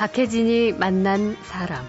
[0.00, 1.84] 박혜진이 만난 사람.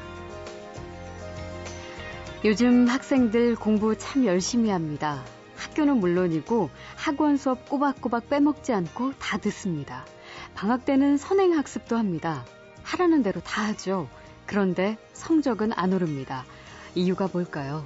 [2.44, 5.24] 요즘 학생들 공부 참 열심히 합니다.
[5.56, 10.06] 학교는 물론이고 학원 수업 꼬박꼬박 빼먹지 않고 다 듣습니다.
[10.56, 12.44] 방학 때는 선행 학습도 합니다.
[12.84, 14.10] 하라는 대로 다 하죠.
[14.46, 16.44] 그런데 성적은 안 오릅니다.
[16.96, 17.86] 이유가 뭘까요?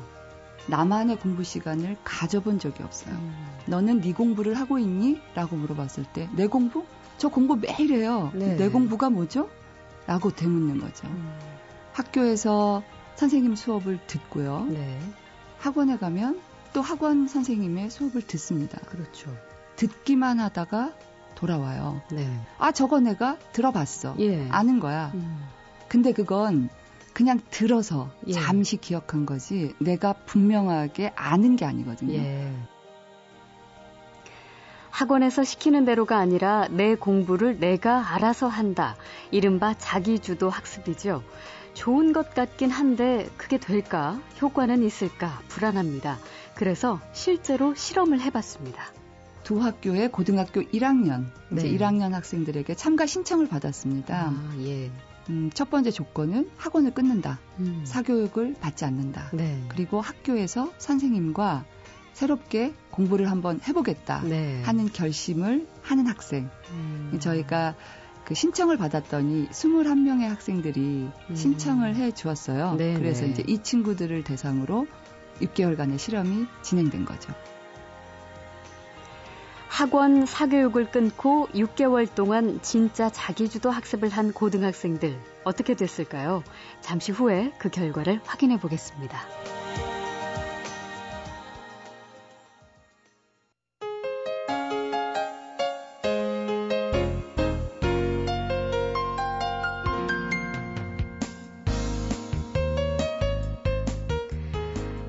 [0.66, 3.14] 나만의 공부 시간을 가져본 적이 없어요.
[3.14, 3.36] 음.
[3.68, 5.22] 너는 네 공부를 하고 있니?
[5.36, 6.84] 라고 물어봤을 때 내 공부?
[7.20, 8.32] 저 공부 매일 해요.
[8.34, 8.56] 네.
[8.56, 9.50] 내 공부가 뭐죠?
[10.08, 11.08] 라고 되묻는 거죠.
[11.08, 11.38] 음.
[11.94, 12.84] 학교에서
[13.16, 14.66] 선생님 수업을 듣고요.
[14.66, 15.00] 네.
[15.60, 16.42] 학원에 가면
[16.74, 18.80] 또 학원 선생님의 수업을 듣습니다.
[18.82, 19.36] 그렇죠.
[19.78, 20.94] 듣기만 하다가
[21.36, 22.02] 돌아와요.
[22.12, 22.30] 네.
[22.58, 24.16] 아, 저거 내가 들어봤어.
[24.20, 24.48] 예.
[24.50, 25.12] 아는 거야.
[25.14, 25.46] 음.
[25.88, 26.70] 근데 그건
[27.14, 28.34] 그냥 들어서 예.
[28.34, 32.14] 잠시 기억한 거지 내가 분명하게 아는 게 아니거든요.
[32.16, 32.52] 예.
[34.96, 38.96] 학원에서 시키는 대로가 아니라 내 공부를 내가 알아서 한다.
[39.30, 41.22] 이른바 자기주도 학습이죠.
[41.74, 44.18] 좋은 것 같긴 한데 그게 될까?
[44.42, 45.42] 효과는 있을까?
[45.50, 46.18] 불안합니다.
[46.54, 48.86] 그래서 실제로 실험을 해봤습니다.
[49.44, 51.68] 두 학교의 고등학교 1학년, 네.
[51.68, 54.16] 이제 1학년 학생들에게 참가 신청을 받았습니다.
[54.16, 54.90] 아, 예.
[55.30, 57.38] 음, 첫 번째 조건은 학원을 끊는다.
[57.60, 57.82] 음.
[57.84, 59.32] 사교육을 받지 않는다.
[59.34, 59.62] 네.
[59.68, 61.66] 그리고 학교에서 선생님과
[62.14, 64.62] 새롭게 공부를 한번 해보겠다 네.
[64.64, 66.50] 하는 결심을 하는 학생.
[66.72, 67.18] 음.
[67.20, 67.76] 저희가
[68.24, 70.80] 그 신청을 받았더니 21명의 학생들이
[71.30, 71.36] 음.
[71.36, 72.76] 신청을 해 주었어요.
[72.76, 73.32] 네, 그래서 네.
[73.32, 74.88] 이제 이 친구들을 대상으로
[75.42, 77.34] 6개월간의 실험이 진행된 거죠.
[79.68, 86.44] 학원 사교육을 끊고 6개월 동안 진짜 자기주도 학습을 한 고등학생들 어떻게 됐을까요?
[86.80, 89.20] 잠시 후에 그 결과를 확인해 보겠습니다.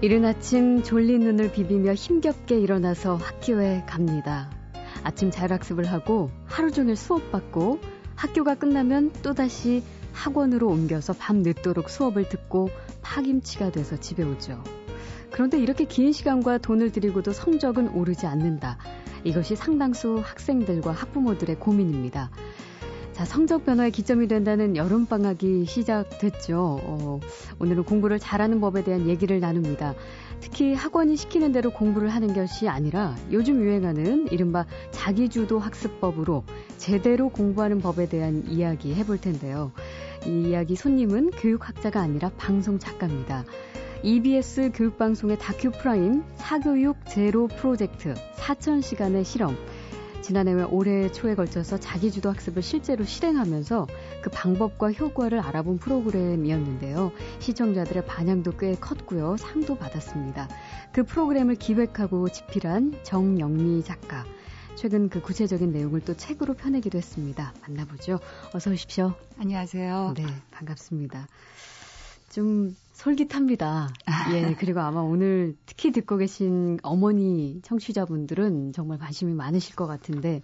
[0.06, 4.48] 이른 아침 졸린 눈을 비비며 힘겹게 일어나서 학교에 갑니다.
[5.02, 7.80] 아침 자율학습을 하고 하루 종일 수업받고
[8.14, 12.68] 학교가 끝나면 또다시 학원으로 옮겨서 밤 늦도록 수업을 듣고
[13.02, 14.62] 파김치가 돼서 집에 오죠.
[15.32, 18.78] 그런데 이렇게 긴 시간과 돈을 들이고도 성적은 오르지 않는다.
[19.24, 22.30] 이것이 상당수 학생들과 학부모들의 고민입니다.
[23.16, 26.80] 자, 성적 변화의 기점이 된다는 여름방학이 시작됐죠.
[26.82, 27.20] 어,
[27.58, 29.94] 오늘은 공부를 잘하는 법에 대한 얘기를 나눕니다.
[30.40, 36.44] 특히 학원이 시키는 대로 공부를 하는 것이 아니라 요즘 유행하는 이른바 자기주도 학습법으로
[36.76, 39.72] 제대로 공부하는 법에 대한 이야기 해볼 텐데요.
[40.26, 43.46] 이 이야기 손님은 교육학자가 아니라 방송 작가입니다.
[44.02, 49.56] EBS 교육방송의 다큐 프라임 사교육 제로 프로젝트 4,000시간의 실험
[50.26, 53.86] 지난해와 올해 초에 걸쳐서 자기주도 학습을 실제로 실행하면서
[54.22, 57.12] 그 방법과 효과를 알아본 프로그램이었는데요.
[57.38, 59.36] 시청자들의 반향도 꽤 컸고요.
[59.36, 60.48] 상도 받았습니다.
[60.92, 64.24] 그 프로그램을 기획하고 집필한 정영미 작가.
[64.74, 67.54] 최근 그 구체적인 내용을 또 책으로 펴내기도 했습니다.
[67.60, 68.18] 만나보죠.
[68.52, 69.14] 어서 오십시오.
[69.38, 70.14] 안녕하세요.
[70.16, 71.28] 네, 반갑습니다.
[72.30, 73.90] 좀 솔깃합니다.
[74.32, 80.40] 예, 그리고 아마 오늘 특히 듣고 계신 어머니 청취자분들은 정말 관심이 많으실 것 같은데,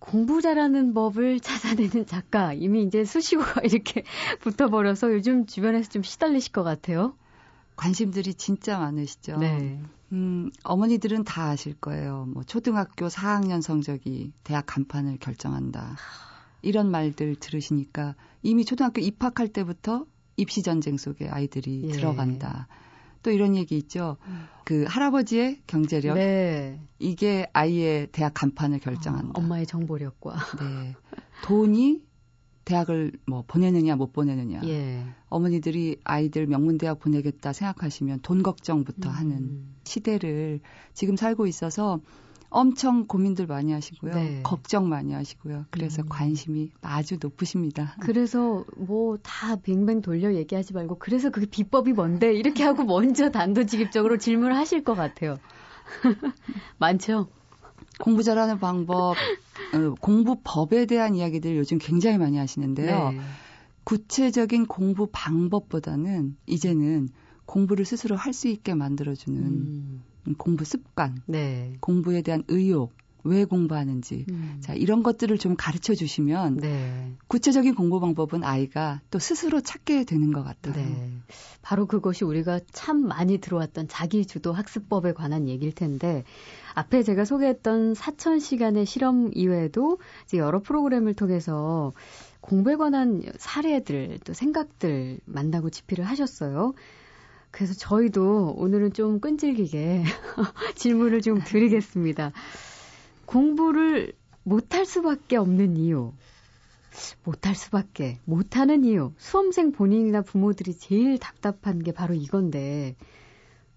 [0.00, 4.02] 공부 잘하는 법을 찾아내는 작가, 이미 이제 수식어가 이렇게
[4.40, 7.14] 붙어버려서 요즘 주변에서 좀 시달리실 것 같아요.
[7.76, 9.38] 관심들이 진짜 많으시죠.
[9.38, 9.80] 네.
[10.12, 12.26] 음, 어머니들은 다 아실 거예요.
[12.28, 15.96] 뭐, 초등학교 4학년 성적이 대학 간판을 결정한다.
[16.62, 21.92] 이런 말들 들으시니까 이미 초등학교 입학할 때부터 입시 전쟁 속에 아이들이 예.
[21.92, 22.68] 들어간다.
[23.22, 24.16] 또 이런 얘기 있죠.
[24.26, 24.46] 음.
[24.64, 26.80] 그 할아버지의 경제력 네.
[26.98, 29.30] 이게 아이의 대학 간판을 결정한다.
[29.30, 30.94] 어, 엄마의 정보력과 네.
[31.44, 32.02] 돈이
[32.64, 34.60] 대학을 뭐 보내느냐 못 보내느냐.
[34.64, 35.04] 예.
[35.28, 39.14] 어머니들이 아이들 명문 대학 보내겠다 생각하시면 돈 걱정부터 음.
[39.14, 40.60] 하는 시대를
[40.94, 42.00] 지금 살고 있어서
[42.48, 44.14] 엄청 고민들 많이 하시고요.
[44.14, 44.40] 네.
[44.42, 45.66] 걱정 많이 하시고요.
[45.70, 46.08] 그래서 음.
[46.08, 47.96] 관심이 아주 높으십니다.
[48.00, 54.56] 그래서 뭐다 빙빙 돌려 얘기하지 말고 그래서 그게 비법이 뭔데 이렇게 하고 먼저 단도직입적으로 질문을
[54.56, 55.38] 하실 것 같아요.
[56.78, 57.28] 많죠?
[57.98, 59.16] 공부 잘하는 방법,
[59.74, 63.10] 어, 공부법에 대한 이야기들 요즘 굉장히 많이 하시는데요.
[63.12, 63.20] 네.
[63.84, 67.08] 구체적인 공부 방법보다는 이제는
[67.46, 70.02] 공부를 스스로 할 수 있게 만들어주는 음.
[70.34, 71.74] 공부 습관, 네.
[71.80, 72.92] 공부에 대한 의욕,
[73.26, 74.58] 왜 공부하는지, 음.
[74.60, 77.12] 자, 이런 것들을 좀 가르쳐 주시면, 네.
[77.26, 80.74] 구체적인 공부 방법은 아이가 또 스스로 찾게 되는 것 같아요.
[80.74, 81.10] 네.
[81.60, 86.22] 바로 그것이 우리가 참 많이 들어왔던 자기 주도 학습법에 관한 얘기일 텐데,
[86.74, 91.92] 앞에 제가 소개했던 4,000시간의 실험 이외에도 이제 여러 프로그램을 통해서
[92.40, 96.74] 공부에 관한 사례들 또 생각들 만나고 집필을 하셨어요.
[97.56, 100.04] 그래서 저희도 오늘은 좀 끈질기게
[100.76, 102.32] 질문을 좀 드리겠습니다.
[103.24, 104.12] 공부를
[104.42, 106.12] 못할 수밖에 없는 이유.
[107.24, 109.14] 못할 수밖에, 못하는 이유.
[109.16, 112.94] 수험생 본인이나 부모들이 제일 답답한 게 바로 이건데,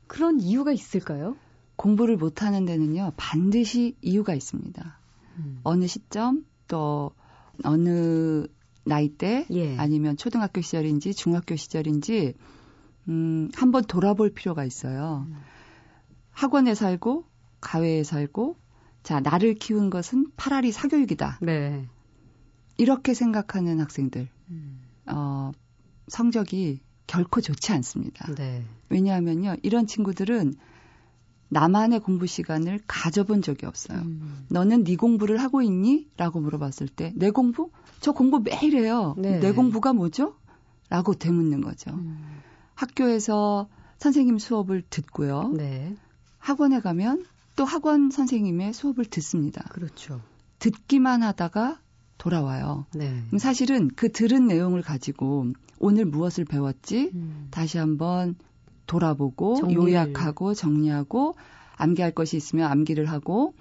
[0.08, 1.38] 그런 이유가 있을까요?
[1.78, 5.00] 공부를 못하는 데는요, 반드시 이유가 있습니다.
[5.38, 5.62] 음.
[5.64, 7.12] 어느 시점, 또
[7.64, 8.46] 어느
[8.84, 9.78] 나이대, 예.
[9.78, 12.34] 아니면 초등학교 시절인지 중학교 시절인지,
[13.10, 15.26] 음, 한번 돌아볼 필요가 있어요.
[15.28, 15.36] 음.
[16.32, 17.26] 학원에 살고,
[17.60, 18.56] 가외에 살고,
[19.04, 21.40] 자, 나를 키운 것은 파라리 사교육이다.
[21.42, 21.88] 네.
[22.78, 24.80] 이렇게 생각하는 학생들, 음.
[25.08, 25.52] 어,
[26.08, 28.34] 성적이 결코 좋지 않습니다.
[28.36, 28.64] 네.
[28.90, 30.54] 왜냐하면요, 이런 친구들은
[31.50, 34.00] 나만의 공부 시간을 가져본 적이 없어요.
[34.00, 34.46] 음.
[34.50, 36.08] 너는 네 공부를 하고 있니?
[36.16, 37.72] 라고 물어봤을 때, 내 공부?
[38.00, 39.16] 저 공부 매일 해요.
[39.18, 39.40] 네.
[39.40, 40.36] 내 공부가 뭐죠?
[40.90, 41.92] 라고 되묻는 거죠.
[41.92, 42.39] 음.
[42.80, 43.68] 학교에서
[43.98, 45.52] 선생님 수업을 듣고요.
[45.54, 45.96] 네.
[46.38, 47.26] 학원에 가면
[47.58, 49.66] 또 학원 선생님의 수업을 듣습니다.
[49.70, 50.22] 그렇죠.
[50.60, 51.82] 듣기만 하다가
[52.18, 52.86] 돌아와요.
[52.96, 53.22] 네.
[53.38, 55.48] 사실은 그 들은 내용을 가지고
[55.78, 57.48] 오늘 무엇을 배웠지 음.
[57.52, 58.36] 다시 한번
[58.88, 59.82] 돌아보고 정리를.
[59.82, 61.36] 요약하고 정리하고
[61.76, 63.56] 암기할 것이 있으면 암기를 하고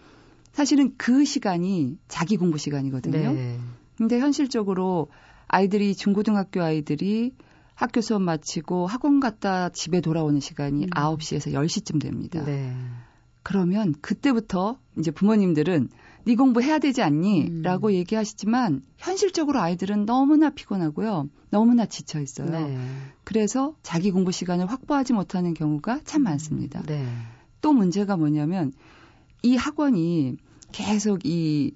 [0.52, 3.32] 사실은 그 시간이 자기 공부 시간이거든요.
[3.32, 3.58] 네.
[3.96, 5.08] 근데 현실적으로
[5.48, 7.32] 아이들이 중고등학교 아이들이
[7.78, 10.90] 학교 수업 마치고 학원 갔다 집에 돌아오는 시간이 음.
[10.90, 12.44] 9시에서 10시쯤 됩니다.
[12.44, 12.74] 네.
[13.44, 15.88] 그러면 그때부터 이제 부모님들은
[16.24, 17.42] 네 공부해야 되지 않니?
[17.46, 17.62] 음.
[17.62, 21.28] 라고 얘기하시지만 현실적으로 아이들은 너무나 피곤하고요.
[21.50, 22.50] 너무나 지쳐 있어요.
[22.50, 22.76] 네.
[23.22, 26.82] 그래서 자기 공부 시간을 확보하지 못하는 경우가 참 많습니다.
[26.82, 27.06] 네.
[27.60, 28.72] 또 문제가 뭐냐면
[29.44, 30.36] 이 학원이
[30.72, 31.74] 계속 이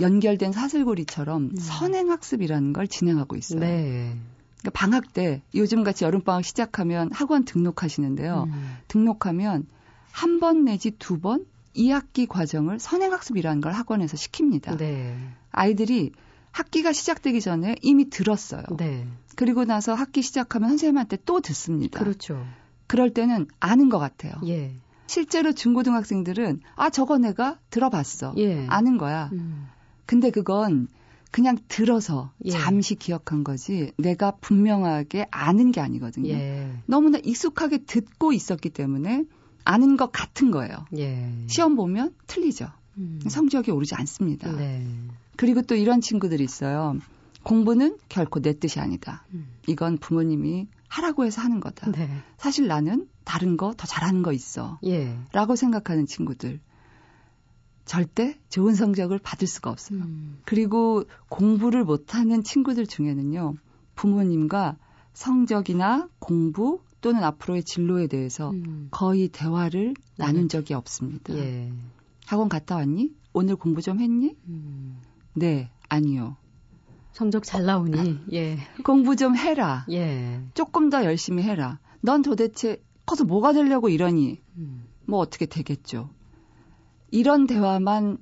[0.00, 1.56] 연결된 사슬고리처럼 음.
[1.56, 3.60] 선행학습이라는 걸 진행하고 있어요.
[3.60, 4.18] 네.
[4.64, 8.44] 그러니까 방학 때 요즘 같이 여름 방학 시작하면 학원 등록하시는데요.
[8.48, 8.76] 음.
[8.88, 9.66] 등록하면
[10.10, 11.44] 한 번 내지 두 번
[11.76, 14.76] 2학기 과정을 선행학습이라는 걸 학원에서 시킵니다.
[14.78, 15.16] 네.
[15.50, 16.12] 아이들이
[16.52, 18.62] 학기가 시작되기 전에 이미 들었어요.
[18.78, 19.06] 네.
[19.34, 21.98] 그리고 나서 학기 시작하면 선생님한테 또 듣습니다.
[21.98, 22.46] 그렇죠.
[22.86, 24.32] 그럴 때는 아는 것 같아요.
[24.46, 24.72] 예.
[25.08, 28.34] 실제로 중고등학생들은 아 저거 내가 들어봤어.
[28.38, 28.66] 예.
[28.68, 29.30] 아는 거야.
[29.32, 29.66] 음.
[30.06, 30.86] 근데 그건
[31.34, 32.50] 그냥 들어서 예.
[32.50, 36.28] 잠시 기억한 거지 내가 분명하게 아는 게 아니거든요.
[36.28, 36.70] 예.
[36.86, 39.24] 너무나 익숙하게 듣고 있었기 때문에
[39.64, 40.86] 아는 것 같은 거예요.
[40.96, 41.28] 예.
[41.48, 42.70] 시험 보면 틀리죠.
[42.98, 43.18] 음.
[43.26, 44.52] 성적이 오르지 않습니다.
[44.52, 44.86] 네.
[45.34, 46.96] 그리고 또 이런 친구들이 있어요.
[47.42, 49.24] 공부는 결코 내 뜻이 아니다.
[49.34, 49.48] 음.
[49.66, 51.90] 이건 부모님이 하라고 해서 하는 거다.
[51.90, 52.08] 네.
[52.38, 54.78] 사실 나는 다른 거 더 잘하는 거 있어.
[54.86, 55.18] 예.
[55.32, 56.60] 라고 생각하는 친구들.
[57.84, 60.00] 절대 좋은 성적을 받을 수가 없어요.
[60.00, 60.38] 음.
[60.44, 63.54] 그리고 공부를 못하는 친구들 중에는요,
[63.94, 64.76] 부모님과
[65.12, 68.88] 성적이나 공부 또는 앞으로의 진로에 대해서 음.
[68.90, 71.34] 거의 대화를 나눈 적이 없습니다.
[71.34, 71.70] 예.
[72.26, 73.12] 학원 갔다 왔니?
[73.34, 74.34] 오늘 공부 좀 했니?
[74.48, 75.00] 음.
[75.34, 76.36] 네, 아니요.
[77.12, 78.58] 성적 잘 나오니, 어, 예.
[78.84, 79.84] 공부 좀 해라.
[79.90, 80.40] 예.
[80.54, 81.78] 조금 더 열심히 해라.
[82.00, 84.40] 넌 도대체 커서 뭐가 되려고 이러니?
[84.56, 84.84] 음.
[85.06, 86.08] 뭐 어떻게 되겠죠.
[87.14, 88.18] 이런 대화만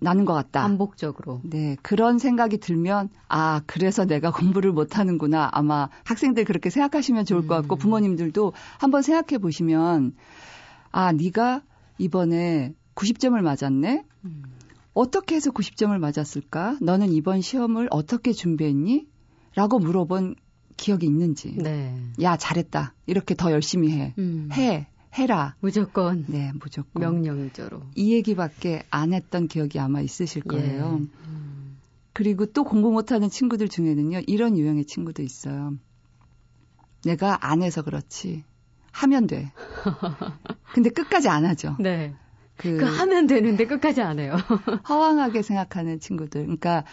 [0.00, 0.62] 나는 것 같다.
[0.62, 1.40] 반복적으로.
[1.44, 5.48] 네, 그런 생각이 들면 아 그래서 내가 공부를 못하는구나.
[5.52, 7.78] 아마 학생들 그렇게 생각하시면 좋을 것 같고 음.
[7.78, 10.16] 부모님들도 한번 생각해 보시면
[10.90, 11.62] 아 네가
[11.98, 14.04] 이번에 90점을 맞았네.
[14.24, 14.42] 음.
[14.92, 16.78] 어떻게 해서 90점을 맞았을까?
[16.82, 19.06] 너는 이번 시험을 어떻게 준비했니?
[19.54, 20.34] 라고 물어본
[20.76, 21.54] 기억이 있는지.
[21.56, 21.96] 네.
[22.20, 22.94] 야, 잘했다.
[23.06, 24.14] 이렇게 더 열심히 해.
[24.18, 24.48] 음.
[24.52, 24.88] 해.
[25.18, 25.54] 해라.
[25.60, 26.24] 무조건.
[26.28, 27.00] 네, 무조건.
[27.00, 27.82] 명령조로.
[27.94, 30.48] 이 얘기밖에 안 했던 기억이 아마 있으실 예.
[30.48, 30.98] 거예요.
[31.00, 31.28] 예.
[31.28, 31.78] 음.
[32.12, 35.74] 그리고 또 공부 못하는 친구들 중에는요, 이런 유형의 친구도 있어요.
[37.04, 38.44] 내가 안 해서 그렇지.
[38.92, 39.52] 하면 돼.
[40.74, 41.76] 근데 끝까지 안 하죠.
[41.80, 42.14] 네.
[42.56, 44.36] 그, 그 하면 되는데 끝까지 안 해요.
[44.88, 46.42] 허황하게 생각하는 친구들.
[46.42, 46.84] 그러니까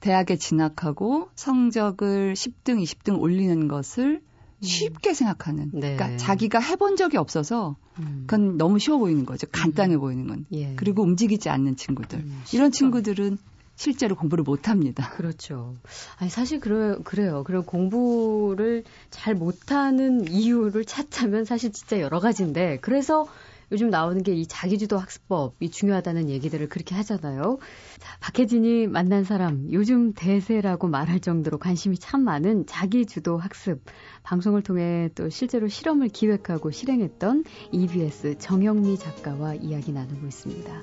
[0.00, 4.33] 대학에 진학하고 성적을 10등, 20등 올리는 것을 음.
[4.60, 5.70] 쉽게 생각하는.
[5.72, 5.96] 네.
[5.96, 8.24] 그러니까 자기가 해본 적이 없어서 음.
[8.26, 9.46] 그건 너무 쉬워 보이는 거죠.
[9.50, 10.00] 간단해 음.
[10.00, 10.46] 보이는 건.
[10.52, 10.74] 예.
[10.76, 12.20] 그리고 움직이지 않는 친구들.
[12.20, 13.38] 음, 이런 친구들은
[13.76, 15.10] 실제로 공부를 못 합니다.
[15.16, 15.74] 그렇죠.
[16.16, 17.42] 아니, 사실 그래, 그래요.
[17.44, 23.26] 그리고 공부를 잘 못하는 이유를 찾자면 사실 진짜 여러 가지인데, 그래서
[23.74, 27.58] 요즘 나오는 게 이 자기주도 학습법이 중요하다는 얘기들을 그렇게 하잖아요.
[27.98, 33.80] 자, 박혜진이 만난 사람, 요즘 대세라고 말할 정도로 관심이 참 많은 자기주도 학습.
[34.22, 40.82] 방송을 통해 또 실제로 실험을 기획하고 실행했던 EBS 정영미 작가와 이야기 나누고 있습니다.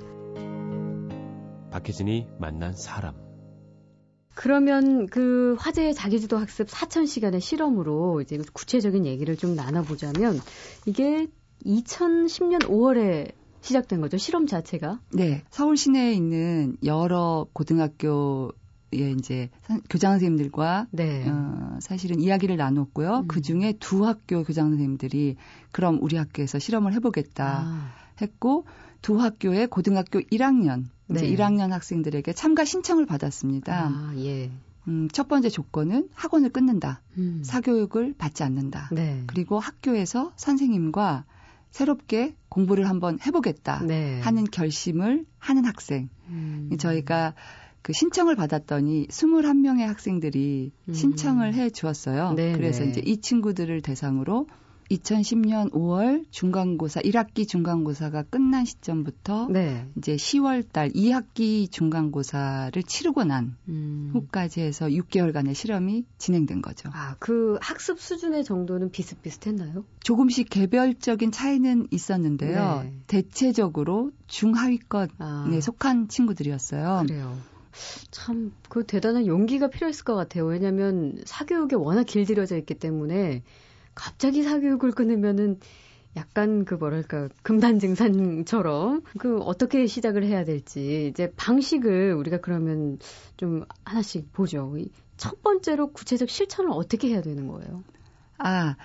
[1.70, 3.14] 박혜진이 만난 사람.
[4.34, 10.38] 그러면 그 화제의 자기주도 학습 4천 시간의 실험으로 이제 구체적인 얘기를 좀 나눠보자면
[10.84, 11.28] 이게
[11.64, 15.00] 2010년 5월에 시작된 거죠 실험 자체가?
[15.12, 18.52] 네, 서울 시내에 있는 여러 고등학교
[18.94, 19.48] 예, 이제
[19.88, 21.26] 교장 선생님들과 네.
[21.28, 23.20] 어, 사실은 이야기를 나눴고요.
[23.20, 23.26] 음.
[23.26, 25.36] 그 중에 두 학교 교장 선생님들이
[25.70, 27.92] 그럼 우리 학교에서 실험을 해보겠다 아.
[28.20, 28.66] 했고
[29.00, 31.34] 두 학교의 고등학교 1학년 이제 네.
[31.34, 33.88] 1학년 학생들에게 참가 신청을 받았습니다.
[33.88, 34.50] 아, 예.
[34.88, 37.00] 음, 첫 번째 조건은 학원을 끊는다.
[37.16, 37.42] 음.
[37.44, 38.88] 사교육을 받지 않는다.
[38.92, 39.22] 네.
[39.26, 41.24] 그리고 학교에서 선생님과
[41.72, 44.20] 새롭게 공부를 한번 해보겠다 네.
[44.20, 46.08] 하는 결심을 하는 학생.
[46.28, 46.70] 음.
[46.78, 47.34] 저희가
[47.80, 50.94] 그 신청을 받았더니 21명의 학생들이 음.
[50.94, 52.34] 신청을 해 주었어요.
[52.34, 52.90] 네, 그래서 네.
[52.90, 54.46] 이제 이 친구들을 대상으로
[54.92, 59.88] 2010년 5월 중간고사 1학기 중간고사가 끝난 시점부터 네.
[59.96, 64.10] 이제 10월 달 2학기 중간고사를 치르고 난 음.
[64.12, 66.90] 후까지 해서 6개월간의 실험이 진행된 거죠.
[66.92, 69.84] 아, 그 학습 수준의 정도는 비슷비슷했나요?
[70.02, 72.82] 조금씩 개별적인 차이는 있었는데요.
[72.84, 72.92] 네.
[73.06, 75.58] 대체적으로 중하위권에 아.
[75.60, 77.04] 속한 친구들이었어요.
[77.06, 77.36] 그래요.
[78.10, 80.44] 참, 그 대단한 용기가 필요했을 것 같아요.
[80.44, 83.42] 왜냐하면 사교육에 워낙 길들여져 있기 때문에
[83.94, 85.58] 갑자기 사교육을 끊으면은
[86.16, 92.98] 약간 그 뭐랄까 금단증산처럼 그 어떻게 시작을 해야 될지 이제 방식을 우리가 그러면
[93.36, 94.74] 좀 하나씩 보죠.
[95.16, 97.82] 첫 번째로 구체적 실천을 어떻게 해야 되는 거예요?
[98.38, 98.76] 아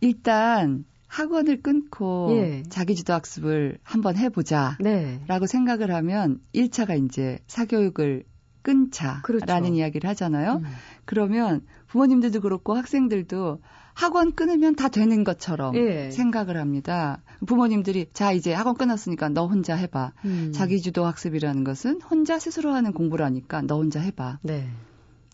[0.00, 2.62] 일단 학원을 끊고 예.
[2.68, 5.20] 자기주도 학습을 한번 해보자라고 네.
[5.46, 8.24] 생각을 하면 1차가 이제 사교육을
[8.66, 9.74] 끊자라는 그렇죠.
[9.74, 10.56] 이야기를 하잖아요.
[10.56, 10.64] 음.
[11.04, 13.60] 그러면 부모님들도 그렇고 학생들도
[13.94, 16.10] 학원 끊으면 다 되는 것처럼 예.
[16.10, 17.22] 생각을 합니다.
[17.46, 20.12] 부모님들이 자 이제 학원 끊었으니까 너 혼자 해봐.
[20.24, 20.52] 음.
[20.52, 24.40] 자기주도 학습이라는 것은 혼자 스스로 하는 공부라니까 너 혼자 해봐.
[24.42, 24.68] 네.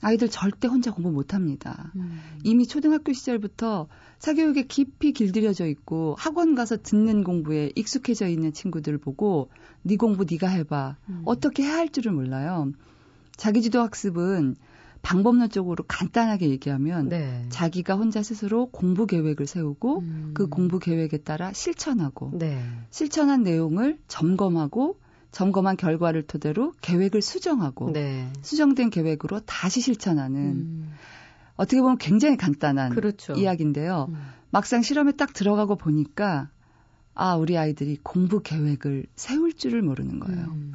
[0.03, 1.91] 아이들 절대 혼자 공부 못 합니다.
[1.97, 2.21] 음.
[2.45, 9.49] 이미 초등학교 시절부터 사교육에 깊이 길들여져 있고 학원 가서 듣는 공부에 익숙해져 있는 친구들 보고
[9.83, 10.97] 네 공부 네가 해봐.
[11.09, 11.23] 음.
[11.25, 12.73] 어떻게 해야 할 줄을 몰라요.
[13.37, 14.57] 자기주도 학습은
[15.03, 17.45] 방법론적으로 간단하게 얘기하면 네.
[17.49, 20.31] 자기가 혼자 스스로 공부 계획을 세우고 음.
[20.33, 22.63] 그 공부 계획에 따라 실천하고 네.
[22.91, 25.01] 실천한 내용을 점검하고
[25.33, 28.31] 점검한 결과를 토대로 계획을 수정하고 네.
[28.43, 30.93] 수정된 계획으로 다시 실천하는 음.
[31.57, 33.33] 어떻게 보면 굉장히 간단한 그렇죠.
[33.33, 34.07] 이야기인데요.
[34.11, 34.17] 음.
[34.51, 36.49] 막상 실험에 딱 들어가고 보니까
[37.15, 40.45] 아 우리 아이들이 공부 계획을 세울 줄을 모르는 거예요.
[40.45, 40.75] 음.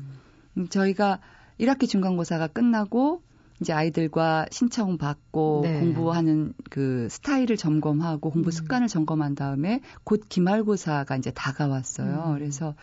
[0.58, 1.20] 음 저희가
[1.60, 3.22] 1학기 중간고사가 끝나고
[3.60, 5.80] 이제 아이들과 신청 받고 네.
[5.80, 8.52] 공부하는 그 스타일을 점검하고 공부 음.
[8.52, 12.26] 습관을 점검한 다음에 곧 기말고사가 이제 다가왔어요.
[12.28, 12.34] 음.
[12.36, 12.76] 그래서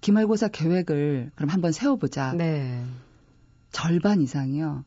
[0.00, 2.32] 기말고사 계획을 그럼 한번 세워보자.
[2.32, 2.82] 네.
[3.72, 4.84] 절반 이상이요.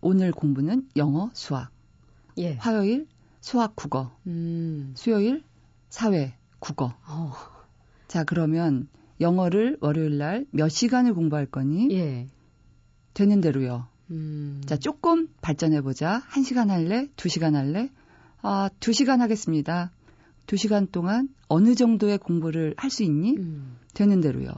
[0.00, 1.70] 오늘 공부는 영어, 수학.
[2.38, 2.54] 예.
[2.54, 3.06] 화요일
[3.40, 4.16] 수학, 국어.
[4.26, 4.94] 음.
[4.96, 5.44] 수요일
[5.90, 6.94] 사회, 국어.
[7.06, 7.32] 어.
[8.08, 8.88] 자, 그러면
[9.20, 11.88] 영어를 월요일 날 몇 시간을 공부할 거니?
[11.92, 12.26] 예.
[13.14, 13.86] 되는 대로요.
[14.10, 14.60] 음.
[14.66, 16.22] 자, 조금 발전해보자.
[16.30, 17.08] 1시간 할래?
[17.16, 17.90] 2시간 할래?
[18.42, 19.92] 아, 2시간 하겠습니다.
[20.46, 23.36] 2시간 동안 어느 정도의 공부를 할 수 있니?
[23.36, 23.76] 음.
[23.94, 24.50] 되는 대로요.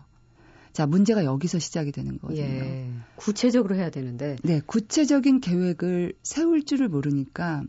[0.73, 2.43] 자, 문제가 여기서 시작이 되는 거거든요.
[2.45, 2.91] 예.
[3.17, 4.37] 구체적으로 해야 되는데.
[4.43, 7.63] 네, 구체적인 계획을 세울 줄을 모르니까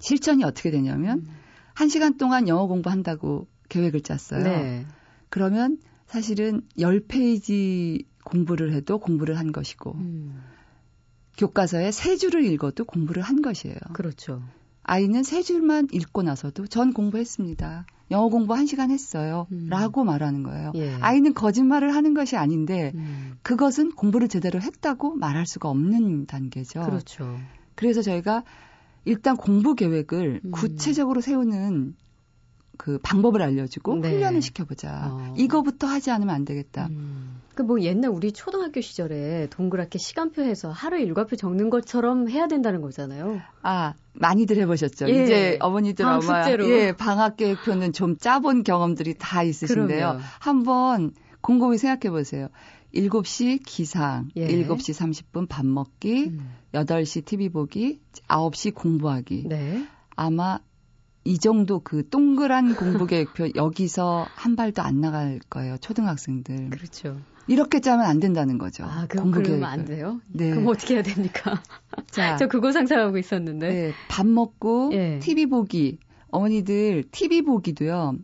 [0.00, 1.28] 실천이 어떻게 되냐면 음.
[1.74, 4.42] 1시간 동안 영어 공부한다고 계획을 짰어요.
[4.44, 4.86] 네.
[5.28, 10.42] 그러면 사실은 10페이지 공부를 해도 공부를 한 것이고 음.
[11.36, 13.76] 교과서에 세 줄을 읽어도 공부를 한 것이에요.
[13.92, 14.42] 그렇죠.
[14.82, 17.86] 아이는 세 줄만 읽고 나서도 전 공부했습니다.
[18.10, 19.46] 영어 공부 한 시간 했어요.
[19.50, 19.66] 음.
[19.70, 20.72] 라고 말하는 거예요.
[20.74, 20.94] 예.
[21.00, 23.38] 아이는 거짓말을 하는 것이 아닌데 음.
[23.42, 26.82] 그것은 공부를 제대로 했다고 말할 수가 없는 단계죠.
[26.82, 27.36] 그렇죠.
[27.74, 28.44] 그래서 저희가
[29.06, 30.50] 일단 공부 계획을 음.
[30.50, 31.94] 구체적으로 세우는
[32.76, 34.10] 그 방법을 알려주고 네.
[34.12, 35.10] 훈련을 시켜보자.
[35.12, 35.34] 어.
[35.36, 36.88] 이거부터 하지 않으면 안 되겠다.
[36.90, 37.40] 음.
[37.54, 43.40] 그뭐 옛날 우리 초등학교 시절에 동그랗게 시간표 해서 하루 일과표 적는 것처럼 해야 된다는 거잖아요.
[43.62, 45.08] 아 많이들 해보셨죠.
[45.08, 45.22] 예.
[45.22, 46.68] 이제 어머니들 아마 숙제로.
[46.68, 49.86] 예 방학 계획표는 좀 짜본 경험들이 다 있으신데요.
[49.86, 50.20] 그럼요.
[50.40, 52.48] 한번 곰곰이 생각해 보세요.
[52.94, 54.46] 7시 기상, 예.
[54.46, 56.50] 7시 30분 밥 먹기, 음.
[56.72, 59.46] 8시 TV 보기, 9시 공부하기.
[59.48, 59.84] 네.
[60.16, 60.60] 아마
[61.24, 65.78] 이 정도 그 동그란 공부 계획표 여기서 한 발도 안 나갈 거예요.
[65.78, 66.70] 초등학생들.
[66.70, 67.18] 그렇죠.
[67.46, 68.84] 이렇게 짜면 안 된다는 거죠.
[68.84, 70.20] 아, 그럼 공부 그러면 안 돼요?
[70.28, 70.50] 네.
[70.50, 71.62] 그럼 어떻게 해야 됩니까?
[72.10, 73.68] 자, 저 그거 상상하고 있었는데.
[73.68, 75.18] 네, 밥 먹고 예.
[75.18, 75.98] TV 보기.
[76.30, 78.16] 어머니들 TV 보기도요.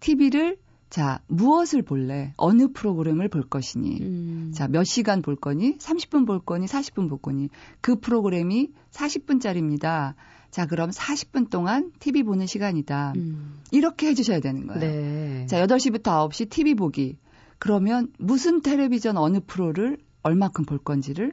[0.00, 0.58] TV를
[0.90, 2.32] 자, 무엇을 볼래?
[2.36, 4.00] 어느 프로그램을 볼 것이니?
[4.00, 4.52] 음.
[4.54, 5.76] 자, 몇 시간 볼 거니?
[5.76, 6.66] 30분 볼 거니?
[6.66, 7.50] 40분 볼 거니?
[7.80, 10.14] 그 프로그램이 40분짜리입니다.
[10.50, 13.12] 자, 그럼 40분 동안 TV 보는 시간이다.
[13.16, 13.60] 음.
[13.70, 14.80] 이렇게 해주셔야 되는 거예요.
[14.80, 15.46] 네.
[15.46, 17.18] 자, 8시부터 9시 TV 보기.
[17.58, 21.32] 그러면 무슨 텔레비전 어느 프로를 얼마큼 볼 건지를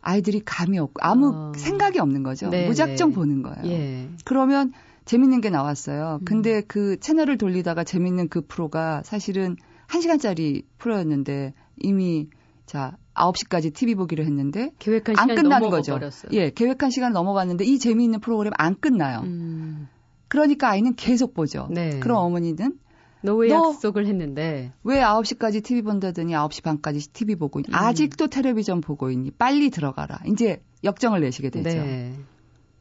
[0.00, 1.52] 아이들이 감이 없고 아무 어.
[1.56, 2.50] 생각이 없는 거죠.
[2.50, 3.14] 네, 무작정 네.
[3.14, 3.64] 보는 거예요.
[3.66, 4.08] 예.
[4.24, 4.72] 그러면
[5.04, 6.18] 재밌는 게 나왔어요.
[6.20, 6.24] 음.
[6.24, 9.56] 근데 그 채널을 돌리다가 재밌는 그 프로가 사실은
[9.88, 12.28] 1시간짜리 프로였는데 이미
[12.66, 15.92] 자 9시까지 TV 보기로 했는데 계획한 안 끝나는 거죠.
[15.92, 16.30] 버렸어요.
[16.32, 19.20] 예, 계획한 시간 넘어갔는데 이 재미있는 프로그램 안 끝나요.
[19.20, 19.88] 음.
[20.28, 21.68] 그러니까 아이는 계속 보죠.
[21.70, 22.00] 네.
[22.00, 22.78] 그럼 어머니는
[23.22, 27.68] 너왜 약속을 했는데 왜 9시까지 TV 본다더니 9시 반까지 TV 보고 있니?
[27.68, 27.74] 음.
[27.74, 29.30] 아직도 텔레비전 보고 있니?
[29.32, 30.20] 빨리 들어가라.
[30.26, 31.68] 이제 역정을 내시게 되죠.
[31.68, 32.14] 네.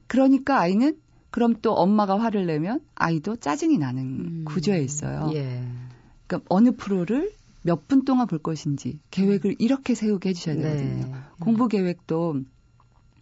[0.08, 0.96] 그러니까 아이는
[1.30, 4.46] 그럼 또 엄마가 화를 내면 아이도 짜증이 나는 음.
[4.46, 5.32] 구조에 있어요.
[5.34, 5.64] 예.
[6.28, 7.32] 그러니까 어느 프로를
[7.64, 10.62] 몇 분 동안 볼 것인지 계획을 이렇게 세우게 해주셔야 네.
[10.62, 11.06] 되거든요.
[11.06, 11.14] 네.
[11.40, 12.42] 공부 계획도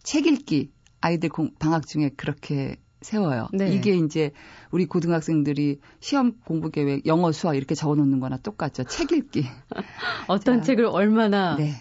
[0.02, 0.70] 책 읽기
[1.00, 3.48] 아이들 공, 방학 중에 그렇게 세워요.
[3.52, 3.72] 네.
[3.72, 4.32] 이게 이제
[4.70, 8.84] 우리 고등학생들이 시험 공부 계획 영어 수학 이렇게 적어 놓는 거나 똑같죠.
[8.84, 9.44] 책 읽기.
[10.28, 11.72] 어떤 자, 책을 얼마나 네.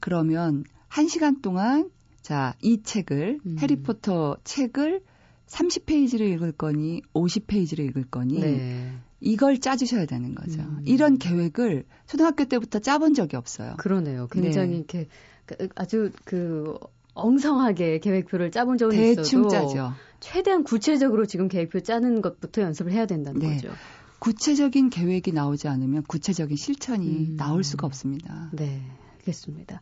[0.00, 1.90] 그러면 1시간 동안
[2.22, 3.56] 자, 이 책을 음.
[3.58, 5.02] 해리포터 책을
[5.46, 8.92] 30페이지를 읽을 거니 50페이지를 읽을 거니 네.
[9.24, 10.60] 이걸 짜주셔야 되는 거죠.
[10.60, 10.82] 음.
[10.84, 13.74] 이런 계획을 초등학교 때부터 짜본 적이 없어요.
[13.78, 14.28] 그러네요.
[14.28, 14.76] 굉장히 네.
[14.76, 15.08] 이렇게
[15.46, 16.78] 그, 아주 그
[17.14, 19.92] 엉성하게 계획표를 짜본 적은 대충 있어도 짜죠.
[20.20, 23.54] 최대한 구체적으로 지금 계획표 짜는 것부터 연습을 해야 된다는 네.
[23.54, 23.70] 거죠.
[24.18, 27.36] 구체적인 계획이 나오지 않으면 구체적인 실천이 음.
[27.36, 28.50] 나올 수가 없습니다.
[28.52, 28.82] 네,
[29.18, 29.80] 알겠습니다.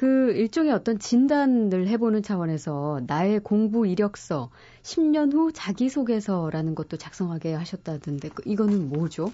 [0.00, 4.48] 그 일종의 어떤 진단을 해보는 차원에서 나의 공부 이력서,
[4.82, 9.30] 10년 후 자기소개서라는 것도 작성하게 하셨다던데 그 이거는 뭐죠?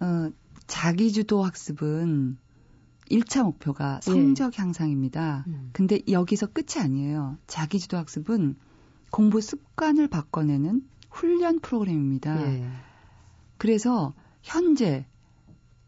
[0.00, 0.30] 어,
[0.66, 2.38] 자기주도 학습은
[3.10, 4.10] 1차 목표가 예.
[4.10, 4.62] 성적 예.
[4.62, 5.44] 향상입니다.
[5.46, 5.68] 음.
[5.74, 7.36] 근데 여기서 끝이 아니에요.
[7.46, 8.56] 자기주도 학습은
[9.10, 12.50] 공부 습관을 바꿔내는 훈련 프로그램입니다.
[12.50, 12.66] 예.
[13.58, 15.04] 그래서 현재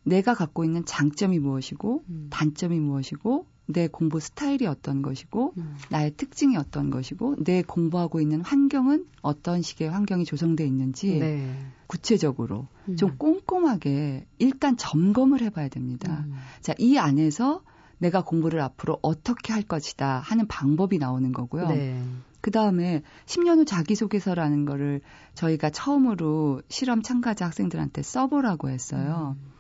[0.02, 2.26] 내가 갖고 있는 장점이 무엇이고 음.
[2.28, 5.76] 단점이 무엇이고 내 공부 스타일이 어떤 것이고 음.
[5.90, 11.50] 나의 특징이 어떤 것이고 내 공부하고 있는 환경은 어떤 식의 환경이 조성돼 있는지 네.
[11.86, 12.96] 구체적으로 음.
[12.96, 16.24] 좀 꼼꼼하게 일단 점검을 해봐야 됩니다.
[16.26, 16.34] 음.
[16.60, 17.62] 자, 이 안에서
[17.98, 21.68] 내가 공부를 앞으로 어떻게 할 것이다 하는 방법이 나오는 거고요.
[21.68, 22.02] 네.
[22.40, 25.00] 그 다음에 10년 후 자기소개서라는 거를
[25.34, 29.36] 저희가 처음으로 실험 참가자 학생들한테 써보라고 했어요.
[29.38, 29.52] 음.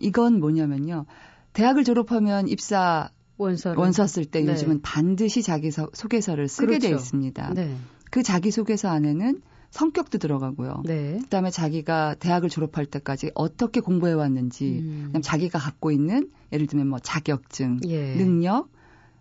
[0.00, 1.06] 이건 뭐냐면요.
[1.52, 3.78] 대학을 졸업하면 입사 원서를.
[3.78, 4.52] 원서 쓸때 네.
[4.52, 6.88] 요즘은 반드시 자기 소개서를 쓰게 그렇죠.
[6.88, 7.54] 돼 있습니다.
[7.54, 7.76] 네.
[8.10, 10.82] 그 자기 소개서 안에는 성격도 들어가고요.
[10.86, 11.18] 네.
[11.22, 15.02] 그다음에 자기가 대학을 졸업할 때까지 어떻게 공부해 왔는지, 음.
[15.08, 18.14] 그다음 자기가 갖고 있는 예를 들면 뭐 자격증, 예.
[18.14, 18.70] 능력,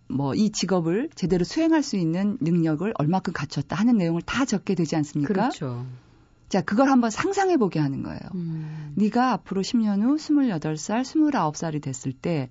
[0.09, 4.95] 뭐 이 직업을 제대로 수행할 수 있는 능력을 얼마큼 갖췄다 하는 내용을 다 적게 되지
[4.95, 5.33] 않습니까?
[5.33, 5.85] 그렇죠.
[6.49, 8.19] 자, 그걸 한번 상상해 보게 하는 거예요.
[8.35, 8.93] 음.
[8.95, 12.49] 네가 앞으로 10년 후 28살, 29살이 됐을 때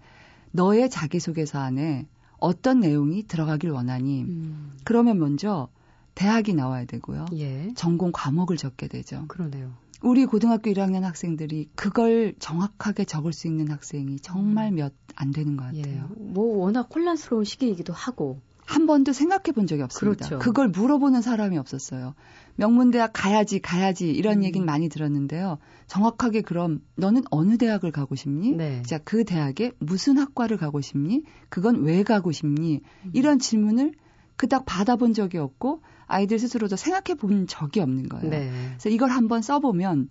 [0.53, 2.07] 너의 자기소개서 안에
[2.39, 4.77] 어떤 내용이 들어가길 원하니 음.
[4.85, 5.69] 그러면 먼저
[6.15, 7.27] 대학이 나와야 되고요.
[7.35, 7.73] 예.
[7.75, 9.25] 전공 과목을 적게 되죠.
[9.29, 9.73] 그러네요.
[10.03, 14.77] 우리 고등학교 1학년 학생들이 그걸 정확하게 적을 수 있는 학생이 정말 음.
[14.77, 15.83] 몇안 되는 것 예.
[15.83, 16.09] 같아요.
[16.19, 16.23] 예.
[16.23, 20.26] 뭐 워낙 혼란스러운 시기이기도 하고 한 번도 생각해 본 적이 없습니다.
[20.26, 20.38] 그렇죠.
[20.44, 22.14] 그걸 물어보는 사람이 없었어요.
[22.57, 24.44] 명문대학 가야지, 가야지, 이런 음.
[24.44, 25.59] 얘기는 많이 들었는데요.
[25.87, 28.52] 정확하게 그럼 너는 어느 대학을 가고 싶니?
[28.52, 28.83] 네.
[28.83, 31.22] 자, 그 대학에 무슨 학과를 가고 싶니?
[31.48, 32.81] 그건 왜 가고 싶니?
[33.05, 33.11] 음.
[33.12, 33.92] 이런 질문을
[34.37, 38.29] 그닥 받아본 적이 없고 아이들 스스로도 생각해 본 적이 없는 거예요.
[38.29, 38.50] 네.
[38.70, 40.09] 그래서 이걸 한번 써보면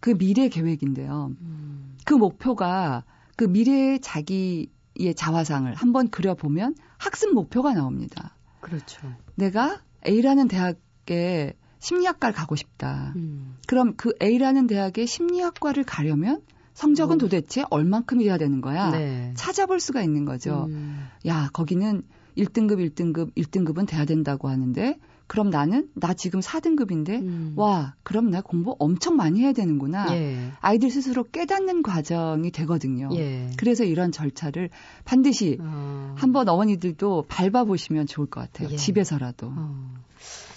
[0.00, 1.32] 그 미래 계획인데요.
[1.40, 1.96] 음.
[2.04, 3.04] 그 목표가
[3.36, 8.34] 그 미래의 자기 의 자화상을 한번 그려보면 학습 목표가 나옵니다.
[8.60, 9.00] 그렇죠.
[9.36, 13.12] 내가 A라는 대학에 심리학과를 가고 싶다.
[13.16, 13.56] 음.
[13.66, 16.42] 그럼 그 A라는 대학의 심리학과를 가려면
[16.74, 17.18] 성적은 어.
[17.18, 18.90] 도대체 얼만큼이어야 되는 거야?
[18.90, 19.32] 네.
[19.36, 20.66] 찾아볼 수가 있는 거죠.
[20.68, 21.08] 음.
[21.26, 22.02] 야, 거기는
[22.36, 27.52] 1등급, 1등급, 1등급은 돼야 된다고 하는데 그럼 나는 나 지금 4등급인데 음.
[27.54, 30.52] 와 그럼 나 공부 엄청 많이 해야 되는구나 예.
[30.60, 33.10] 아이들 스스로 깨닫는 과정이 되거든요.
[33.12, 33.50] 예.
[33.58, 34.70] 그래서 이런 절차를
[35.04, 36.14] 반드시 어.
[36.16, 38.70] 한번 어머니들도 밟아보시면 좋을 것 같아요.
[38.72, 38.76] 예.
[38.76, 39.52] 집에서라도.
[39.54, 39.94] 어.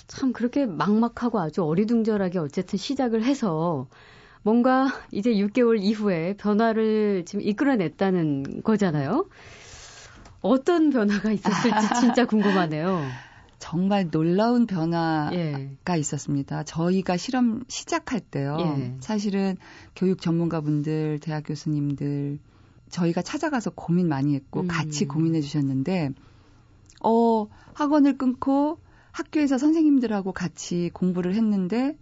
[0.08, 3.88] 참 그렇게 막막하고 아주 어리둥절하게 어쨌든 시작을 해서
[4.42, 9.28] 뭔가 이제 6개월 이후에 변화를 지금 이끌어냈다는 거잖아요.
[10.42, 13.06] 어떤 변화가 있었을지 진짜 궁금하네요.
[13.62, 15.78] 정말 놀라운 변화가 예.
[16.00, 16.64] 있었습니다.
[16.64, 18.58] 저희가 실험 시작할 때요.
[18.60, 18.98] 예.
[19.00, 19.56] 사실은
[19.96, 22.40] 교육 전문가분들, 대학 교수님들
[22.90, 24.68] 저희가 찾아가서 고민 많이 했고 음.
[24.68, 26.10] 같이 고민해 주셨는데
[27.04, 28.80] 어, 학원을 끊고
[29.12, 31.96] 학교에서 선생님들하고 같이 공부를 했는데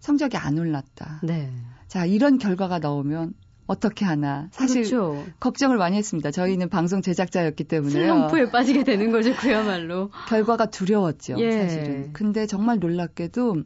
[0.00, 1.20] 성적이 안 올랐다.
[1.24, 1.50] 네.
[1.88, 3.32] 자, 이런 결과가 나오면
[3.66, 5.24] 어떻게 하나 사실 그렇죠.
[5.40, 6.30] 걱정을 많이 했습니다.
[6.30, 7.92] 저희는 방송 제작자였기 때문에요.
[7.92, 10.10] 슬럼프에 빠지게 되는 거죠, 그야말로.
[10.28, 11.62] 결과가 두려웠죠, 예.
[11.62, 12.12] 사실은.
[12.12, 13.56] 근데 정말 놀랍게도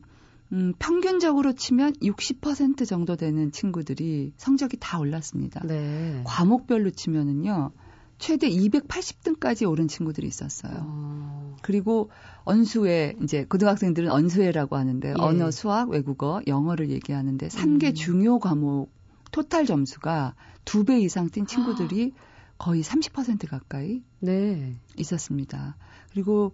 [0.53, 5.61] 음, 평균적으로 치면 60% 정도 되는 친구들이 성적이 다 올랐습니다.
[5.65, 6.23] 네.
[6.25, 7.71] 과목별로 치면은요.
[8.19, 10.73] 최대 280등까지 오른 친구들이 있었어요.
[10.85, 11.57] 어.
[11.63, 12.11] 그리고
[12.45, 15.15] 언수회 이제 고등학생들은 언수회라고 하는데 예.
[15.17, 17.95] 언어, 수학, 외국어, 영어를 얘기하는데 3개 음.
[17.95, 18.93] 중요 과목
[19.31, 22.13] 토탈 점수가 두 배 이상 뛴 친구들이
[22.59, 24.77] 거의 30% 가까이 네.
[24.97, 25.77] 있었습니다.
[26.13, 26.53] 그리고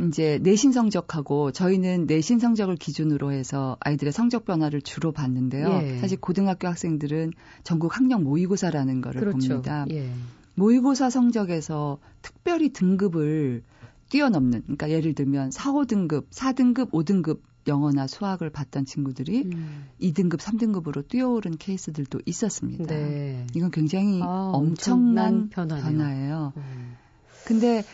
[0.00, 5.80] 이제 내신 성적하고 저희는 내신 성적을 기준으로 해서 아이들의 성적 변화를 주로 봤는데요.
[5.82, 5.98] 예.
[5.98, 7.32] 사실 고등학교 학생들은
[7.64, 9.48] 전국 학력 모의고사라는 거를 그렇죠.
[9.48, 9.86] 봅니다.
[9.90, 10.10] 예.
[10.54, 13.62] 모의고사 성적에서 특별히 등급을
[14.10, 19.86] 뛰어넘는 그러니까 예를 들면 4, 5등급, 4등급, 5등급 영어나 수학을 봤던 친구들이 음.
[20.00, 22.86] 2등급, 3등급으로 뛰어오른 케이스들도 있었습니다.
[22.86, 23.46] 네.
[23.54, 26.52] 이건 굉장히 아, 엄청난, 엄청난 변화예요.
[26.56, 26.96] 음.
[27.44, 27.84] 근데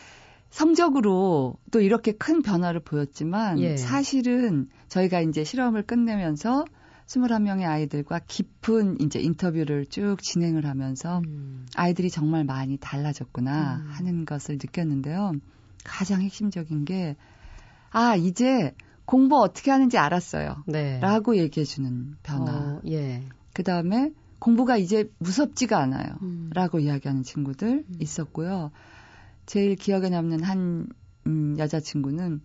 [0.50, 3.76] 성적으로 또 이렇게 큰 변화를 보였지만 예.
[3.76, 6.64] 사실은 저희가 이제 실험을 끝내면서
[7.06, 11.66] 21명의 아이들과 깊은 이제 인터뷰를 쭉 진행을 하면서 음.
[11.74, 13.90] 아이들이 정말 많이 달라졌구나 음.
[13.90, 15.32] 하는 것을 느꼈는데요.
[15.84, 17.16] 가장 핵심적인 게,
[17.90, 18.74] 아, 이제
[19.04, 20.64] 공부 어떻게 하는지 알았어요.
[20.66, 20.98] 네.
[21.00, 22.52] 라고 얘기해 주는 변화.
[22.52, 23.22] 어, 예.
[23.52, 26.16] 그 다음에 공부가 이제 무섭지가 않아요.
[26.22, 26.50] 음.
[26.52, 27.94] 라고 이야기하는 친구들 음.
[27.98, 28.70] 있었고요.
[29.46, 30.88] 제일 기억에 남는 한
[31.26, 32.40] 음, 여자친구는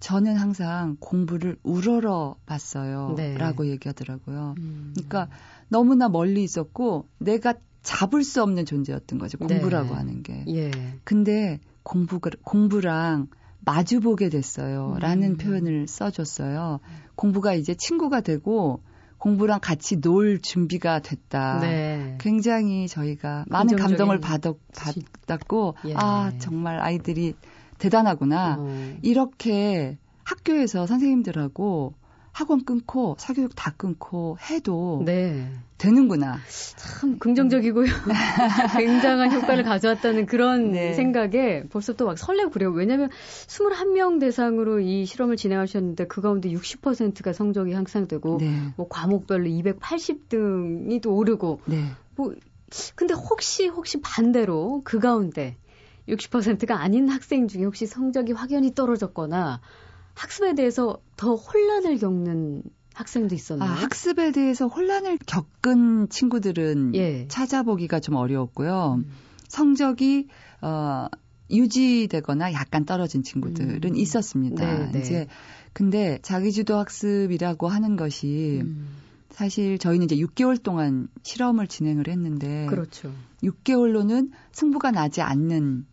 [0.00, 3.14] 저는 항상 공부를 우러러 봤어요.
[3.16, 3.36] 네.
[3.36, 4.54] 라고 얘기하더라고요.
[4.58, 4.92] 음.
[4.94, 5.28] 그러니까
[5.68, 9.38] 너무나 멀리 있었고 내가 잡을 수 없는 존재였던 거죠.
[9.38, 9.94] 공부라고 네.
[9.94, 10.44] 하는 게.
[10.48, 10.70] 예.
[11.04, 13.28] 근데 공부, 공부랑
[13.66, 14.94] 마주보게 됐어요.
[14.94, 14.98] 음.
[15.00, 16.80] 라는 표현을 써줬어요.
[17.16, 18.80] 공부가 이제 친구가 되고
[19.18, 21.58] 공부랑 같이 놀 준비가 됐다.
[21.60, 22.16] 네.
[22.20, 25.94] 굉장히 저희가 많은 감동을 받았, 받았고, 예.
[25.96, 27.34] 아, 정말 아이들이
[27.78, 28.56] 대단하구나.
[28.58, 28.96] 어.
[29.02, 31.94] 이렇게 학교에서 선생님들하고
[32.36, 35.50] 학원 끊고 사교육 다 끊고 해도 네.
[35.78, 36.36] 되는구나.
[36.76, 37.86] 참 긍정적이고요.
[38.76, 40.92] 굉장한 효과를 가져왔다는 그런 네.
[40.92, 42.72] 생각에 벌써 또 막 설레고 그래요.
[42.72, 43.08] 왜냐하면
[43.46, 48.60] 21명 대상으로 이 실험을 진행하셨는데 그 가운데 60%가 성적이 향상되고 네.
[48.76, 51.86] 뭐 과목별로 280등이 또 오르고 네.
[52.16, 52.34] 뭐
[52.96, 55.56] 근데 혹시 혹시 반대로 그 가운데
[56.06, 59.62] 60%가 아닌 학생 중에 혹시 성적이 확연히 떨어졌거나
[60.16, 62.62] 학습에 대해서 더 혼란을 겪는
[62.94, 63.70] 학생도 있었나요?
[63.70, 67.28] 아, 학습에 대해서 혼란을 겪은 친구들은 예.
[67.28, 68.94] 찾아보기가 좀 어려웠고요.
[68.98, 69.10] 음.
[69.48, 70.28] 성적이
[70.62, 71.06] 어
[71.50, 73.96] 유지되거나 약간 떨어진 친구들은 음.
[73.96, 74.78] 있었습니다.
[74.78, 74.98] 네, 네.
[74.98, 75.26] 이제
[75.72, 78.88] 근데 자기주도 학습이라고 하는 것이 음.
[79.30, 83.12] 사실 저희는 이제 6개월 동안 실험을 진행을 했는데 그렇죠.
[83.42, 85.86] 6개월로는 승부가 나지 않는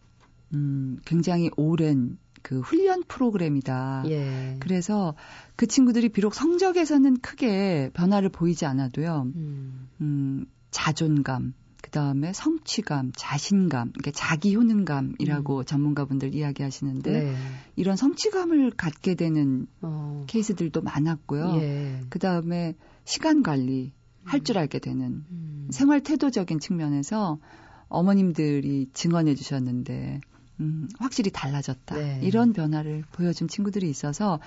[0.54, 4.04] 음 굉장히 오랜 그 훈련 프로그램이다.
[4.08, 4.58] 예.
[4.60, 5.16] 그래서
[5.56, 9.32] 그 친구들이 비록 성적에서는 크게 변화를 보이지 않아도요.
[9.36, 15.66] 음, 음 자존감, 그 다음에 성취감, 자신감, 이게 자기 효능감이라고 음.
[15.66, 17.36] 전문가분들 이야기하시는데 네.
[17.78, 20.26] 이런 성취감을 갖게 되는 어.
[20.28, 21.56] 케이스들도 많았고요.
[21.62, 22.02] 예.
[22.10, 22.76] 그 다음에
[23.06, 23.94] 시간 관리
[24.26, 24.60] 할줄 음.
[24.60, 25.68] 알게 되는 음.
[25.72, 27.40] 생활 태도적인 측면에서
[27.88, 30.20] 어머님들이 증언해 주셨는데
[30.64, 31.96] 음, 확실히 달라졌다.
[31.96, 32.20] 네.
[32.24, 34.40] 이런 변화를 보여준 친구들이 있어서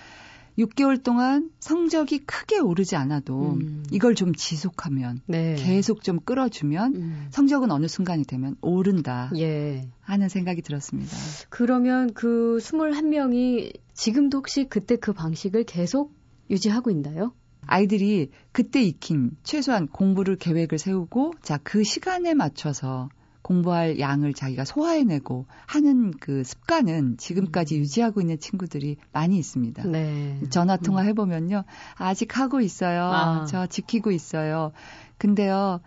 [0.58, 3.84] 6개월 동안 성적이 크게 오르지 않아도 음.
[3.90, 5.54] 이걸 좀 지속하면 네.
[5.58, 7.26] 계속 좀 끌어주면 음.
[7.30, 9.86] 성적은 어느 순간이 되면 오른다 예.
[10.00, 11.14] 하는 생각이 들었습니다.
[11.50, 16.14] 그러면 그 21명이 지금도 혹시 그때 그 방식을 계속
[16.48, 17.32] 유지하고 있나요?
[17.66, 23.08] 아이들이 그때 익힌 최소한 공부를 계획을 세우고 자 그 시간에 맞춰서
[23.46, 27.80] 공부할 양을 자기가 소화해내고 하는 그 습관은 지금까지 음.
[27.82, 29.84] 유지하고 있는 친구들이 많이 있습니다.
[29.86, 30.40] 네.
[30.50, 31.06] 전화 통화 음.
[31.06, 31.62] 해보면요.
[31.94, 33.04] 아직 하고 있어요.
[33.04, 33.44] 아.
[33.44, 34.72] 저 지키고 있어요.
[35.18, 35.80] 근데요.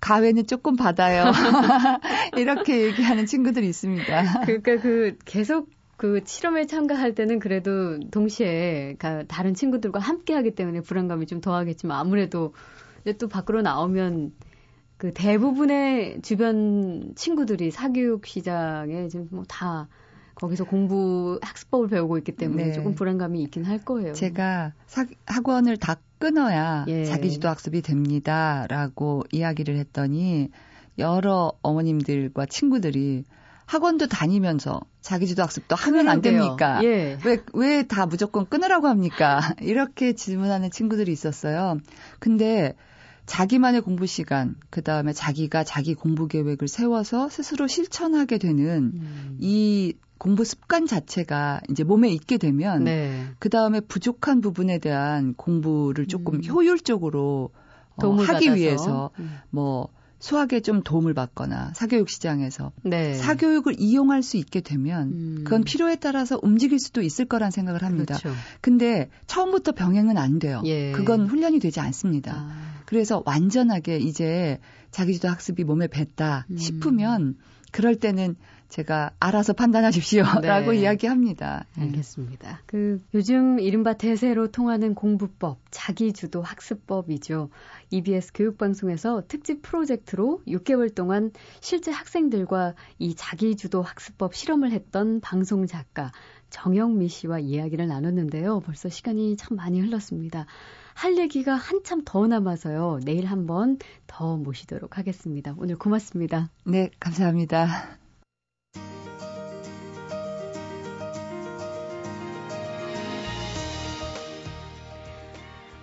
[0.00, 1.32] 가외는 조금 받아요.
[2.36, 4.42] 이렇게 얘기하는 친구들이 있습니다.
[4.44, 8.96] 그러니까 그 계속 그 실험에 참가할 때는 그래도 동시에
[9.28, 12.52] 다른 친구들과 함께 하기 때문에 불안감이 좀 더하겠지만 아무래도
[13.18, 14.32] 또 밖으로 나오면
[14.98, 19.88] 그 대부분의 주변 친구들이 사교육 시장에 지금 뭐 다
[20.34, 22.72] 거기서 공부 학습법을 배우고 있기 때문에 네.
[22.72, 24.12] 조금 불안감이 있긴 할 거예요.
[24.12, 27.04] 제가 사, 학원을 다 끊어야 예.
[27.04, 30.50] 자기주도 학습이 됩니다라고 이야기를 했더니
[30.98, 33.24] 여러 어머님들과 친구들이
[33.66, 36.82] 학원도 다니면서 자기주도 학습도 하면 안 됩니까?
[36.84, 37.18] 예.
[37.24, 39.40] 왜, 왜 다 무조건 끊으라고 합니까?
[39.60, 41.78] 이렇게 질문하는 친구들이 있었어요.
[42.20, 42.74] 근데
[43.28, 49.36] 자기만의 공부 시간, 그 다음에 자기가 자기 공부 계획을 세워서 스스로 실천하게 되는 음.
[49.38, 53.26] 이 공부 습관 자체가 이제 몸에 있게 되면 네.
[53.38, 56.44] 그 다음에 부족한 부분에 대한 공부를 조금 음.
[56.44, 57.50] 효율적으로
[57.96, 58.54] 어, 하기 받아서.
[58.54, 59.38] 위해서 음.
[59.50, 63.14] 뭐 수학에 좀 도움을 받거나 사교육 시장에서 네.
[63.14, 65.40] 사교육을 이용할 수 있게 되면 음.
[65.44, 68.18] 그건 필요에 따라서 움직일 수도 있을 거란 생각을 합니다.
[68.18, 68.36] 그렇죠.
[68.60, 70.62] 근데 처음부터 병행은 안 돼요.
[70.64, 70.92] 예.
[70.92, 72.32] 그건 훈련이 되지 않습니다.
[72.34, 72.82] 아.
[72.84, 74.58] 그래서 완전하게 이제
[74.90, 76.56] 자기주도 학습이 몸에 뱄다 음.
[76.56, 77.36] 싶으면
[77.70, 78.36] 그럴 때는
[78.68, 80.78] 제가 알아서 판단하십시오라고 네.
[80.78, 81.64] 이야기합니다.
[81.78, 81.82] 예.
[81.82, 82.62] 알겠습니다.
[82.66, 87.50] 그 요즘 이른바 대세로 통하는 공부법, 자기주도 학습법이죠.
[87.90, 96.12] EBS 교육방송에서 특집 프로젝트로 6개월 동안 실제 학생들과 이 자기주도 학습법 실험을 했던 방송 작가
[96.50, 98.60] 정영미 씨와 이야기를 나눴는데요.
[98.60, 100.46] 벌써 시간이 참 많이 흘렀습니다.
[100.94, 103.00] 할 얘기가 한참 더 남아서요.
[103.04, 105.54] 내일 한번 더 모시도록 하겠습니다.
[105.56, 106.50] 오늘 고맙습니다.
[106.64, 107.98] 네, 감사합니다.